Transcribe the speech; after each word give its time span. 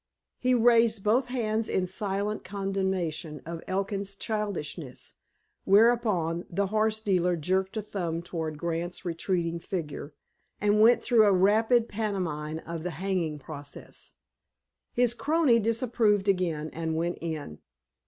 He 0.39 0.55
raised 0.55 1.03
both 1.03 1.27
hands 1.27 1.69
in 1.69 1.85
silent 1.85 2.43
condemnation 2.43 3.39
of 3.45 3.63
Elkin's 3.67 4.15
childishness, 4.15 5.13
whereupon 5.63 6.47
the 6.49 6.65
horse 6.73 6.99
dealer 6.99 7.35
jerked 7.35 7.77
a 7.77 7.83
thumb 7.83 8.23
toward 8.23 8.57
Grant's 8.57 9.05
retreating 9.05 9.59
figure, 9.59 10.15
and 10.59 10.81
went 10.81 11.03
through 11.03 11.25
a 11.27 11.31
rapid 11.31 11.87
pantomime 11.87 12.61
of 12.65 12.81
the 12.81 12.89
hanging 12.97 13.37
process. 13.37 14.13
His 14.91 15.13
crony 15.13 15.59
disapproved 15.59 16.27
again, 16.27 16.71
and 16.73 16.95
went 16.95 17.19
in. 17.21 17.59